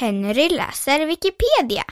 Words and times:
Henry 0.00 0.48
läser 0.48 1.06
Wikipedia. 1.06 1.84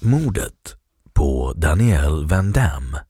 Mordet 0.00 0.76
på 1.12 1.52
Danielle 1.56 2.26
Van 2.26 2.52
Damme. 2.52 3.02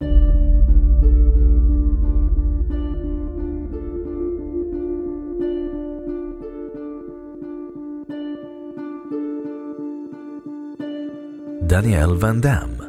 Danielle 11.69 12.15
Van 12.15 12.41
Damme, 12.41 12.85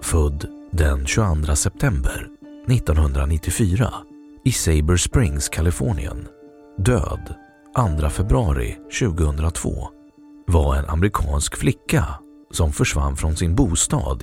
född 0.00 0.59
den 0.72 1.06
22 1.06 1.56
september 1.56 2.28
1994 2.68 3.94
i 4.44 4.52
Saber 4.52 4.96
Springs, 4.96 5.48
Kalifornien, 5.48 6.28
död 6.78 7.34
2 8.00 8.10
februari 8.10 8.76
2002, 9.00 9.88
var 10.46 10.76
en 10.76 10.84
amerikansk 10.88 11.56
flicka 11.56 12.04
som 12.50 12.72
försvann 12.72 13.16
från 13.16 13.36
sin 13.36 13.54
bostad 13.54 14.22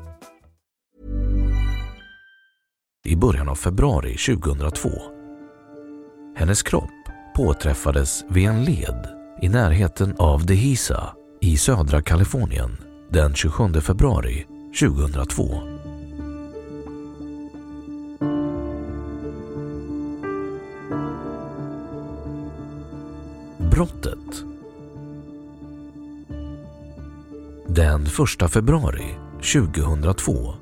I 3.05 3.15
början 3.15 3.49
av 3.49 3.55
februari 3.55 4.17
2002. 4.17 4.89
Hennes 6.35 6.63
kropp 6.63 7.09
påträffades 7.35 8.23
vid 8.29 8.47
en 8.47 8.63
led 8.63 9.07
i 9.41 9.49
närheten 9.49 10.15
av 10.17 10.45
Dehisa 10.45 11.15
i 11.41 11.57
södra 11.57 12.01
Kalifornien 12.01 12.77
den 13.09 13.35
27 13.35 13.73
februari 13.73 14.45
2002. 14.79 15.43
Brottet 23.71 24.43
Den 27.67 28.05
1 28.41 28.51
februari 28.51 29.15
2002 29.53 30.53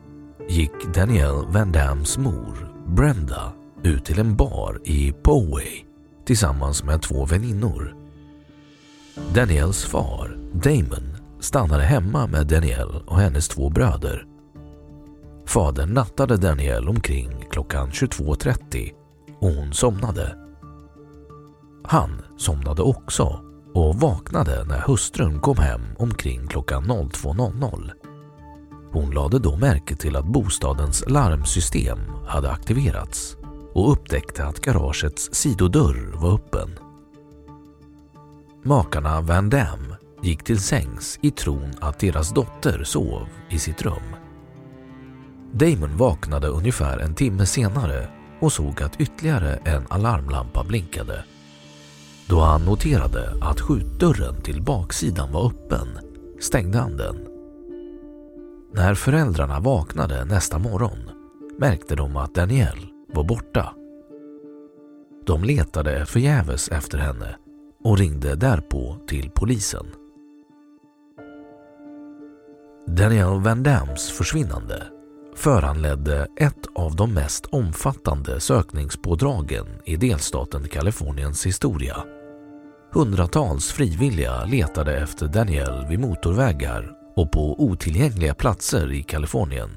gick 0.49 0.93
Danielle 0.93 1.45
Van 1.47 1.71
Dams 1.71 2.17
mor, 2.17 2.73
Brenda, 2.87 3.53
ut 3.83 4.05
till 4.05 4.19
en 4.19 4.35
bar 4.35 4.81
i 4.83 5.11
Poway 5.11 5.85
tillsammans 6.25 6.83
med 6.83 7.01
två 7.01 7.25
väninnor. 7.25 7.95
Daniels 9.33 9.85
far, 9.85 10.37
Damon, 10.53 11.17
stannade 11.39 11.83
hemma 11.83 12.27
med 12.27 12.47
Danielle 12.47 13.01
och 13.05 13.19
hennes 13.19 13.47
två 13.47 13.69
bröder. 13.69 14.25
Fadern 15.45 15.89
nattade 15.89 16.37
Danielle 16.37 16.89
omkring 16.89 17.45
klockan 17.51 17.89
22.30 17.89 18.91
och 19.39 19.49
hon 19.49 19.73
somnade. 19.73 20.37
Han 21.83 22.21
somnade 22.37 22.81
också 22.81 23.39
och 23.73 23.95
vaknade 23.95 24.65
när 24.65 24.79
hustrun 24.79 25.39
kom 25.39 25.57
hem 25.57 25.81
omkring 25.97 26.47
klockan 26.47 26.83
02.00. 26.83 27.91
Hon 28.91 29.11
lade 29.11 29.39
då 29.39 29.57
märke 29.57 29.95
till 29.95 30.15
att 30.15 30.25
bostadens 30.25 31.03
larmsystem 31.07 31.99
hade 32.27 32.51
aktiverats 32.51 33.37
och 33.73 33.91
upptäckte 33.91 34.45
att 34.45 34.61
garagets 34.61 35.29
sidodörr 35.33 36.11
var 36.15 36.33
öppen. 36.33 36.79
Makarna 38.63 39.21
Van 39.21 39.49
Damme 39.49 39.95
gick 40.21 40.43
till 40.43 40.59
sängs 40.59 41.19
i 41.21 41.31
tron 41.31 41.73
att 41.81 41.99
deras 41.99 42.33
dotter 42.33 42.83
sov 42.83 43.27
i 43.49 43.59
sitt 43.59 43.81
rum. 43.81 44.15
Damon 45.51 45.97
vaknade 45.97 46.47
ungefär 46.47 46.99
en 46.99 47.15
timme 47.15 47.45
senare 47.45 48.07
och 48.39 48.53
såg 48.53 48.83
att 48.83 49.01
ytterligare 49.01 49.55
en 49.55 49.85
alarmlampa 49.89 50.63
blinkade. 50.63 51.23
Då 52.27 52.39
han 52.39 52.65
noterade 52.65 53.37
att 53.41 53.61
skjutdörren 53.61 54.41
till 54.41 54.61
baksidan 54.61 55.31
var 55.31 55.45
öppen 55.45 55.87
stängde 56.39 56.77
han 56.77 56.97
den 56.97 57.28
när 58.71 58.95
föräldrarna 58.95 59.59
vaknade 59.59 60.25
nästa 60.25 60.59
morgon 60.59 61.09
märkte 61.57 61.95
de 61.95 62.17
att 62.17 62.35
Danielle 62.35 62.87
var 63.13 63.23
borta. 63.23 63.73
De 65.25 65.43
letade 65.43 66.05
förgäves 66.05 66.69
efter 66.69 66.97
henne 66.97 67.35
och 67.83 67.97
ringde 67.97 68.35
därpå 68.35 68.97
till 69.07 69.31
polisen. 69.35 69.85
Danielle 72.87 73.39
Van 73.39 73.63
Dams 73.63 74.11
försvinnande 74.11 74.83
föranledde 75.35 76.27
ett 76.37 76.67
av 76.75 76.95
de 76.95 77.13
mest 77.13 77.45
omfattande 77.45 78.39
sökningspådragen 78.39 79.67
i 79.85 79.95
delstaten 79.95 80.67
Kaliforniens 80.67 81.45
historia. 81.45 81.97
Hundratals 82.93 83.71
frivilliga 83.71 84.45
letade 84.45 84.97
efter 84.97 85.27
Danielle 85.27 85.87
vid 85.89 85.99
motorvägar 85.99 86.98
och 87.19 87.31
på 87.31 87.63
otillgängliga 87.63 88.33
platser 88.33 88.91
i 88.91 89.03
Kalifornien. 89.03 89.69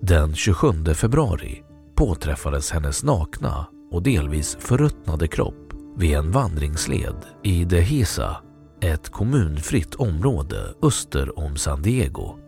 Den 0.00 0.34
27 0.34 0.84
februari 0.94 1.62
påträffades 1.94 2.70
hennes 2.70 3.04
nakna 3.04 3.66
och 3.90 4.02
delvis 4.02 4.56
förruttnade 4.60 5.28
kropp 5.28 5.72
vid 5.96 6.16
en 6.16 6.30
vandringsled 6.30 7.16
i 7.42 7.64
Dehesa, 7.64 8.36
ett 8.80 9.08
kommunfritt 9.08 9.94
område 9.94 10.74
öster 10.82 11.38
om 11.38 11.56
San 11.56 11.82
Diego. 11.82 12.38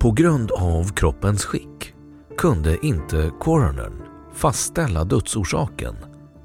På 0.00 0.12
grund 0.12 0.50
av 0.50 0.92
kroppens 0.92 1.44
skick 1.44 1.94
kunde 2.36 2.86
inte 2.86 3.30
coronern 3.40 4.02
fastställa 4.34 5.04
dödsorsaken 5.04 5.94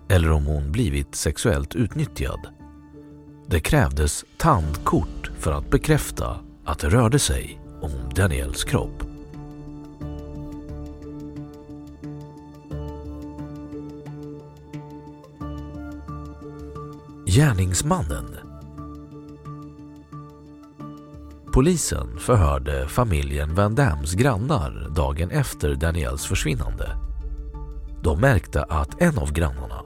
eller 0.09 0.31
om 0.31 0.45
hon 0.45 0.71
blivit 0.71 1.15
sexuellt 1.15 1.75
utnyttjad. 1.75 2.58
Det 3.51 3.59
krävdes 3.59 4.25
tandkort 4.37 5.31
för 5.39 5.51
att 5.51 5.69
bekräfta 5.69 6.39
att 6.65 6.79
det 6.79 6.89
rörde 6.89 7.19
sig 7.19 7.61
om 7.81 7.91
Daniels 8.15 8.63
kropp. 8.63 9.03
Gärningsmannen 17.25 18.35
Polisen 21.53 22.19
förhörde 22.19 22.87
familjen 22.87 23.55
Van 23.55 23.75
Dams 23.75 24.13
grannar 24.13 24.89
dagen 24.95 25.31
efter 25.31 25.75
Daniels 25.75 26.25
försvinnande. 26.25 26.97
De 28.03 28.21
märkte 28.21 28.63
att 28.63 29.01
en 29.01 29.17
av 29.17 29.33
grannarna 29.33 29.81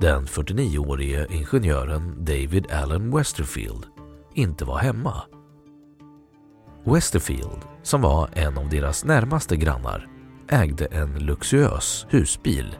den 0.00 0.26
49-årige 0.26 1.26
ingenjören 1.30 2.24
David 2.24 2.72
Allen 2.72 3.16
Westerfield 3.16 3.86
inte 4.34 4.64
var 4.64 4.78
hemma. 4.78 5.22
Westerfield, 6.84 7.60
som 7.82 8.00
var 8.00 8.28
en 8.32 8.58
av 8.58 8.68
deras 8.68 9.04
närmaste 9.04 9.56
grannar, 9.56 10.08
ägde 10.48 10.86
en 10.86 11.18
luxuös 11.18 12.06
husbil. 12.10 12.76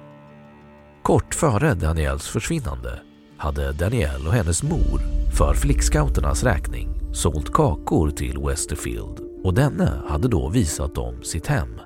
Kort 1.03 1.35
före 1.35 1.75
Daniels 1.75 2.29
försvinnande 2.29 3.01
hade 3.37 3.73
Danielle 3.73 4.29
och 4.29 4.35
hennes 4.35 4.63
mor 4.63 5.01
för 5.39 5.55
flickscouternas 5.55 6.45
räkning 6.45 6.89
sålt 7.13 7.53
kakor 7.53 8.11
till 8.11 8.39
Westerfield 8.39 9.21
och 9.45 9.55
denne 9.55 10.03
hade 10.09 10.29
då 10.29 10.49
visat 10.49 10.95
dem 10.95 11.23
sitt 11.23 11.47
hem. 11.47 11.81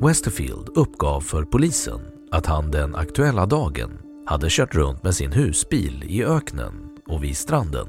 Westerfield 0.00 0.68
uppgav 0.74 1.20
för 1.20 1.44
polisen 1.44 2.00
att 2.32 2.46
han 2.46 2.70
den 2.70 2.94
aktuella 2.94 3.46
dagen 3.46 3.98
hade 4.26 4.46
kört 4.50 4.74
runt 4.74 5.02
med 5.02 5.14
sin 5.14 5.32
husbil 5.32 6.04
i 6.06 6.24
öknen 6.24 6.98
och 7.06 7.24
vid 7.24 7.36
stranden. 7.36 7.88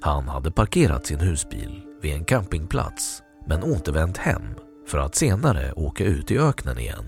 Han 0.00 0.28
hade 0.28 0.50
parkerat 0.50 1.06
sin 1.06 1.20
husbil 1.20 1.82
vid 2.02 2.14
en 2.14 2.24
campingplats 2.24 3.22
men 3.46 3.62
återvänt 3.62 4.16
hem 4.16 4.42
för 4.86 4.98
att 4.98 5.14
senare 5.14 5.72
åka 5.72 6.04
ut 6.04 6.30
i 6.30 6.38
öknen 6.38 6.78
igen. 6.78 7.04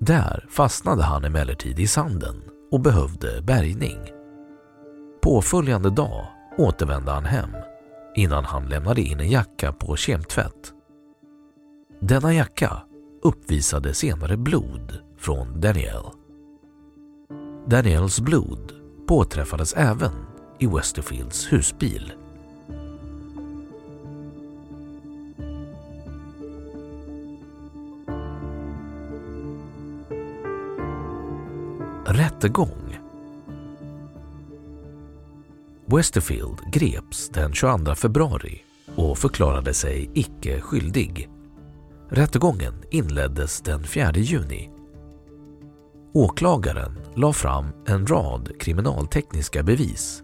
Där 0.00 0.46
fastnade 0.50 1.02
han 1.02 1.24
emellertid 1.24 1.78
i 1.78 1.86
sanden 1.86 2.42
och 2.70 2.80
behövde 2.80 3.42
bärgning. 3.42 3.98
Påföljande 5.22 5.90
dag 5.90 6.26
återvände 6.58 7.10
han 7.10 7.24
hem 7.24 7.50
innan 8.14 8.44
han 8.44 8.68
lämnade 8.68 9.00
in 9.00 9.20
en 9.20 9.30
jacka 9.30 9.72
på 9.72 9.96
kemtvätt. 9.96 10.72
Denna 12.00 12.34
jacka 12.34 12.82
uppvisade 13.22 13.94
senare 13.94 14.36
blod 14.36 15.07
från 15.18 15.60
Daniel. 15.60 16.04
Daniels 17.66 18.20
blod 18.20 18.72
påträffades 19.06 19.74
även 19.76 20.12
i 20.58 20.66
Westerfields 20.66 21.52
husbil. 21.52 22.12
Rättegång 32.06 32.98
Westerfield 35.86 36.72
greps 36.72 37.28
den 37.28 37.52
22 37.52 37.94
februari 37.94 38.62
och 38.96 39.18
förklarade 39.18 39.74
sig 39.74 40.10
icke 40.14 40.60
skyldig. 40.60 41.28
Rättegången 42.08 42.74
inleddes 42.90 43.60
den 43.60 43.84
4 43.84 44.12
juni. 44.12 44.77
Åklagaren 46.12 46.98
la 47.16 47.32
fram 47.32 47.66
en 47.86 48.06
rad 48.06 48.60
kriminaltekniska 48.60 49.62
bevis, 49.62 50.22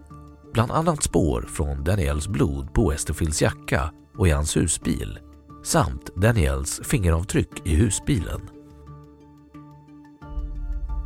bland 0.53 0.71
annat 0.71 1.03
spår 1.03 1.45
från 1.49 1.83
Daniels 1.83 2.27
blod 2.27 2.73
på 2.73 2.89
Westerfields 2.89 3.41
jacka 3.41 3.91
och 4.17 4.27
i 4.27 4.31
hans 4.31 4.57
husbil 4.57 5.19
samt 5.63 6.15
Daniels 6.15 6.81
fingeravtryck 6.83 7.67
i 7.67 7.75
husbilen. 7.75 8.41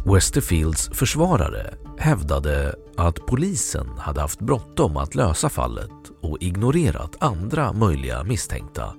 Westerfields 0.06 0.90
försvarare 0.94 1.74
hävdade 1.98 2.76
att 2.98 3.26
polisen 3.26 3.88
hade 3.98 4.22
haft 4.22 4.40
bråttom 4.40 4.98
att 4.98 5.16
lösa 5.16 5.50
fallet 5.50 6.12
och 6.22 6.38
ignorerat 6.42 7.16
andra 7.20 7.74
möjliga 7.74 8.24
misstänkta. 8.24 8.94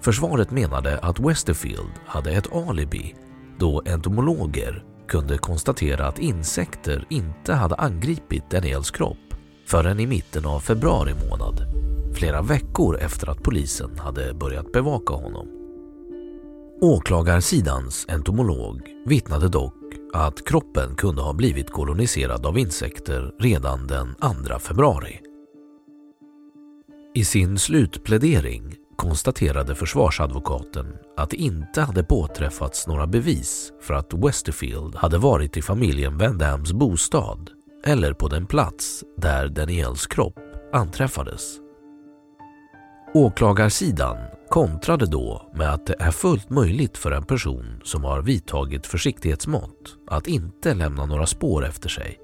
Försvaret 0.00 0.50
menade 0.50 0.98
att 0.98 1.20
Westerfield 1.20 1.92
hade 2.06 2.30
ett 2.30 2.52
alibi 2.52 3.14
då 3.58 3.82
entomologer 3.86 4.84
kunde 5.08 5.38
konstatera 5.38 6.06
att 6.06 6.18
insekter 6.18 7.06
inte 7.10 7.54
hade 7.54 7.74
angripit 7.74 8.50
Daniels 8.50 8.90
kropp 8.90 9.34
förrän 9.66 10.00
i 10.00 10.06
mitten 10.06 10.46
av 10.46 10.60
februari 10.60 11.12
månad, 11.28 11.62
flera 12.14 12.42
veckor 12.42 12.98
efter 12.98 13.30
att 13.30 13.42
polisen 13.42 13.98
hade 13.98 14.34
börjat 14.34 14.72
bevaka 14.72 15.14
honom. 15.14 15.48
Åklagarsidans 16.80 18.06
entomolog 18.08 18.82
vittnade 19.06 19.48
dock 19.48 19.74
att 20.12 20.48
kroppen 20.48 20.96
kunde 20.96 21.22
ha 21.22 21.32
blivit 21.32 21.70
koloniserad 21.70 22.46
av 22.46 22.58
insekter 22.58 23.34
redan 23.38 23.86
den 23.86 24.14
2 24.48 24.58
februari. 24.58 25.20
I 27.14 27.24
sin 27.24 27.58
slutplädering 27.58 28.74
konstaterade 28.98 29.74
försvarsadvokaten 29.74 30.96
att 31.16 31.30
det 31.30 31.36
inte 31.36 31.80
hade 31.80 32.04
påträffats 32.04 32.86
några 32.86 33.06
bevis 33.06 33.72
för 33.80 33.94
att 33.94 34.14
Westerfield 34.14 34.94
hade 34.94 35.18
varit 35.18 35.56
i 35.56 35.62
familjen 35.62 36.18
Van 36.18 36.38
Dams 36.38 36.72
bostad 36.72 37.50
eller 37.84 38.12
på 38.12 38.28
den 38.28 38.46
plats 38.46 39.04
där 39.16 39.48
Daniels 39.48 40.06
kropp 40.06 40.38
anträffades. 40.72 41.56
Åklagarsidan 43.14 44.16
kontrade 44.48 45.06
då 45.06 45.50
med 45.54 45.72
att 45.72 45.86
det 45.86 45.96
är 45.98 46.10
fullt 46.10 46.50
möjligt 46.50 46.98
för 46.98 47.10
en 47.10 47.24
person 47.24 47.80
som 47.84 48.04
har 48.04 48.22
vidtagit 48.22 48.86
försiktighetsmått 48.86 49.96
att 50.10 50.26
inte 50.26 50.74
lämna 50.74 51.06
några 51.06 51.26
spår 51.26 51.66
efter 51.66 51.88
sig. 51.88 52.18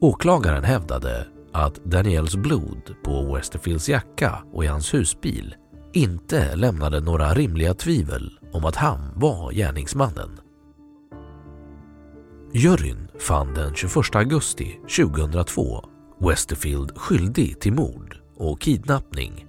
Åklagaren 0.00 0.64
hävdade 0.64 1.26
att 1.56 1.84
Daniels 1.84 2.36
blod 2.36 2.94
på 3.04 3.34
Westerfields 3.34 3.88
jacka 3.88 4.42
och 4.52 4.64
i 4.64 4.66
hans 4.66 4.94
husbil 4.94 5.54
inte 5.92 6.56
lämnade 6.56 7.00
några 7.00 7.34
rimliga 7.34 7.74
tvivel 7.74 8.38
om 8.52 8.64
att 8.64 8.76
han 8.76 9.12
var 9.14 9.52
gärningsmannen. 9.52 10.40
Juryn 12.52 13.08
fann 13.18 13.54
den 13.54 13.74
21 13.74 13.94
augusti 14.14 14.80
2002 14.96 15.84
Westerfield 16.18 16.98
skyldig 16.98 17.60
till 17.60 17.72
mord 17.72 18.16
och 18.36 18.60
kidnappning. 18.60 19.46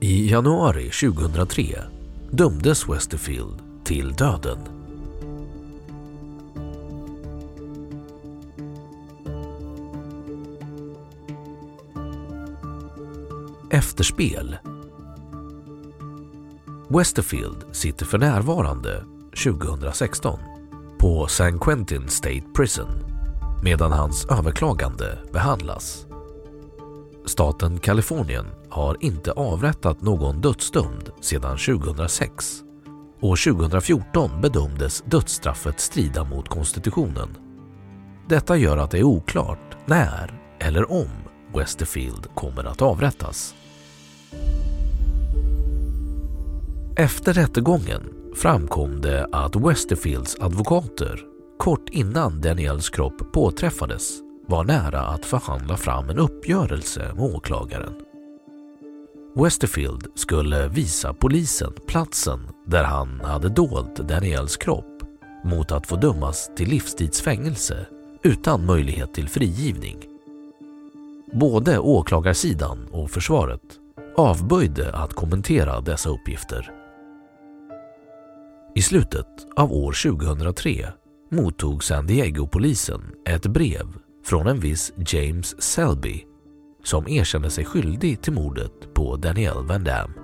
I 0.00 0.30
januari 0.30 0.90
2003 0.90 1.78
dömdes 2.30 2.88
Westerfield 2.88 3.84
till 3.84 4.12
döden. 4.12 4.81
Efterspel 13.72 14.56
Westerfield 16.88 17.64
sitter 17.72 18.06
för 18.06 18.18
närvarande, 18.18 19.04
2016, 19.44 20.38
på 20.98 21.26
San 21.26 21.58
Quentin 21.58 22.08
State 22.08 22.42
Prison 22.56 22.88
medan 23.62 23.92
hans 23.92 24.24
överklagande 24.24 25.18
behandlas. 25.32 26.06
Staten 27.26 27.78
Kalifornien 27.78 28.46
har 28.70 28.96
inte 29.00 29.32
avrättat 29.32 30.00
någon 30.00 30.40
dödsdömd 30.40 31.10
sedan 31.20 31.58
2006. 31.58 32.62
och 33.20 33.38
2014 33.38 34.40
bedömdes 34.40 35.02
dödsstraffet 35.06 35.80
strida 35.80 36.24
mot 36.24 36.48
konstitutionen. 36.48 37.36
Detta 38.28 38.56
gör 38.56 38.76
att 38.76 38.90
det 38.90 38.98
är 38.98 39.04
oklart 39.04 39.76
när 39.86 40.40
eller 40.58 40.92
om 40.92 41.10
Westerfield 41.54 42.34
kommer 42.34 42.64
att 42.64 42.82
avrättas. 42.82 43.54
Efter 46.96 47.32
rättegången 47.32 48.02
framkom 48.34 49.00
det 49.00 49.28
att 49.32 49.56
Westerfields 49.56 50.36
advokater 50.40 51.20
kort 51.58 51.88
innan 51.88 52.40
Daniels 52.40 52.90
kropp 52.90 53.32
påträffades 53.32 54.18
var 54.48 54.64
nära 54.64 55.00
att 55.00 55.24
förhandla 55.24 55.76
fram 55.76 56.10
en 56.10 56.18
uppgörelse 56.18 57.12
med 57.14 57.24
åklagaren. 57.24 57.94
Westerfield 59.34 60.06
skulle 60.14 60.68
visa 60.68 61.14
polisen 61.14 61.72
platsen 61.86 62.40
där 62.66 62.84
han 62.84 63.20
hade 63.20 63.48
dolt 63.48 63.96
Daniels 63.96 64.56
kropp 64.56 65.02
mot 65.44 65.72
att 65.72 65.86
få 65.86 65.96
dömas 65.96 66.50
till 66.56 66.68
livstidsfängelse 66.68 67.86
utan 68.22 68.66
möjlighet 68.66 69.14
till 69.14 69.28
frigivning. 69.28 69.96
Både 71.32 71.78
åklagarsidan 71.78 72.88
och 72.90 73.10
försvaret 73.10 73.62
avböjde 74.16 74.92
att 74.96 75.14
kommentera 75.14 75.80
dessa 75.80 76.10
uppgifter. 76.10 76.81
I 78.74 78.82
slutet 78.82 79.26
av 79.56 79.72
år 79.72 79.92
2003 80.12 80.88
mottog 81.30 81.84
San 81.84 82.06
Diego-polisen 82.06 83.00
ett 83.28 83.46
brev 83.46 83.86
från 84.24 84.46
en 84.46 84.60
viss 84.60 84.92
James 85.06 85.62
Selby 85.62 86.24
som 86.84 87.08
erkände 87.08 87.50
sig 87.50 87.64
skyldig 87.64 88.22
till 88.22 88.32
mordet 88.32 88.94
på 88.94 89.16
Danielle 89.16 89.60
Van 89.60 89.84
Damme. 89.84 90.14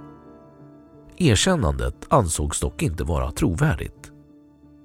Erkännandet 1.16 2.06
ansågs 2.08 2.60
dock 2.60 2.82
inte 2.82 3.04
vara 3.04 3.30
trovärdigt. 3.30 4.12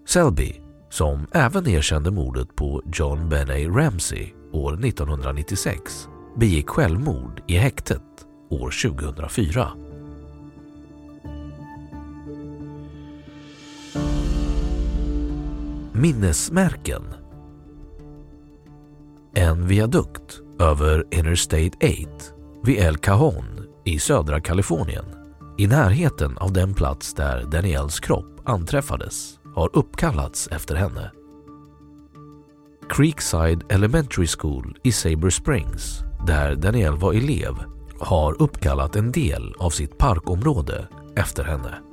Selby, 0.08 0.54
som 0.90 1.28
även 1.32 1.68
erkände 1.68 2.12
mordet 2.12 2.56
på 2.56 2.82
John 2.94 3.30
Benny 3.30 3.68
Ramsey 3.68 4.32
år 4.52 4.86
1996, 4.86 6.08
begick 6.38 6.70
självmord 6.70 7.42
i 7.48 7.58
häktet 7.58 8.02
år 8.50 8.92
2004. 8.92 9.83
Minnesmärken 16.04 17.04
En 19.36 19.68
viadukt 19.68 20.42
över 20.60 21.06
Interstate 21.12 21.68
8 21.68 21.86
vid 22.64 22.80
El 22.80 22.98
Cajon 22.98 23.46
i 23.86 24.00
södra 24.00 24.42
Kalifornien, 24.42 25.06
i 25.58 25.68
närheten 25.68 26.38
av 26.38 26.54
den 26.54 26.74
plats 26.74 27.14
där 27.14 27.44
Daniels 27.44 28.00
kropp 28.00 28.42
anträffades, 28.46 29.40
har 29.56 29.70
uppkallats 29.74 30.48
efter 30.48 30.76
henne. 30.76 31.12
Creekside 32.90 33.64
Elementary 33.70 34.28
School 34.28 34.78
i 34.84 34.92
Saber 34.92 35.30
Springs, 35.30 36.00
där 36.28 36.56
Daniel 36.56 36.96
var 36.96 37.14
elev, 37.14 37.54
har 38.00 38.42
uppkallat 38.42 38.96
en 38.96 39.12
del 39.12 39.56
av 39.60 39.70
sitt 39.70 39.98
parkområde 39.98 40.88
efter 41.16 41.44
henne. 41.44 41.93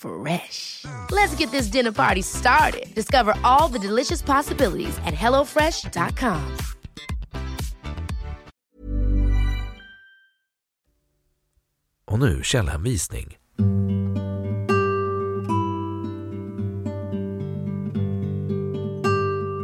Fresh. 0.00 0.84
Let's 1.10 1.34
get 1.38 1.50
this 1.50 1.66
dinner 1.66 1.92
party 1.92 2.22
started. 2.22 2.94
Discover 2.94 3.34
all 3.44 3.68
the 3.68 3.78
delicious 3.78 4.22
possibilities 4.22 4.98
at 4.98 5.14
hellofresh.com. 5.14 6.56
Och 12.04 12.18
nu 12.18 12.42
källhänvisning. 12.42 13.36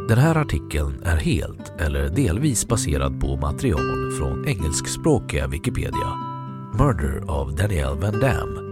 Den 0.09 0.17
här 0.17 0.35
artikeln 0.35 1.01
är 1.03 1.17
helt 1.17 1.81
eller 1.81 2.09
delvis 2.09 2.67
baserad 2.67 3.21
på 3.21 3.35
material 3.35 4.11
från 4.11 4.47
engelskspråkiga 4.47 5.47
Wikipedia. 5.47 6.13
Murder 6.79 7.31
of 7.31 7.53
Danielle 7.53 7.95
Van 7.95 8.19
Damme 8.19 8.66